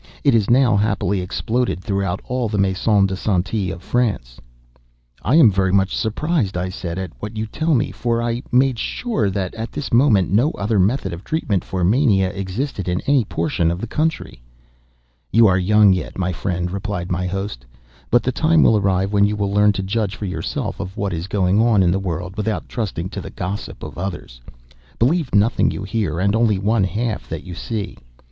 It 0.23 0.33
is 0.33 0.49
now, 0.49 0.75
happily, 0.77 1.21
exploded 1.21 1.79
throughout 1.83 2.21
all 2.27 2.49
the 2.49 2.57
Maisons 2.57 3.07
de 3.07 3.13
Santé 3.13 3.71
of 3.71 3.83
France." 3.83 4.41
"I 5.21 5.35
am 5.35 5.51
very 5.51 5.71
much 5.71 5.95
surprised," 5.95 6.57
I 6.57 6.69
said, 6.69 6.97
"at 6.97 7.11
what 7.19 7.37
you 7.37 7.45
tell 7.45 7.75
me; 7.75 7.91
for 7.91 8.19
I 8.19 8.41
made 8.51 8.79
sure 8.79 9.29
that, 9.29 9.53
at 9.53 9.71
this 9.71 9.93
moment, 9.93 10.31
no 10.31 10.49
other 10.53 10.79
method 10.79 11.13
of 11.13 11.23
treatment 11.23 11.63
for 11.63 11.83
mania 11.83 12.31
existed 12.31 12.89
in 12.89 13.01
any 13.05 13.23
portion 13.25 13.69
of 13.69 13.79
the 13.79 13.85
country." 13.85 14.41
"You 15.31 15.45
are 15.45 15.59
young 15.59 15.93
yet, 15.93 16.17
my 16.17 16.31
friend," 16.33 16.71
replied 16.71 17.11
my 17.11 17.27
host, 17.27 17.63
"but 18.09 18.23
the 18.23 18.31
time 18.31 18.63
will 18.63 18.77
arrive 18.77 19.13
when 19.13 19.25
you 19.27 19.35
will 19.35 19.51
learn 19.53 19.71
to 19.73 19.83
judge 19.83 20.15
for 20.15 20.25
yourself 20.25 20.79
of 20.79 20.97
what 20.97 21.13
is 21.13 21.27
going 21.27 21.59
on 21.61 21.83
in 21.83 21.91
the 21.91 21.99
world, 21.99 22.37
without 22.37 22.67
trusting 22.67 23.09
to 23.09 23.21
the 23.21 23.29
gossip 23.29 23.83
of 23.83 23.99
others. 23.99 24.41
Believe 24.97 25.35
nothing 25.35 25.69
you 25.69 25.83
hear, 25.83 26.19
and 26.19 26.35
only 26.35 26.57
one 26.57 26.85
half 26.85 27.29
that 27.29 27.43
you 27.43 27.53
see. 27.53 27.99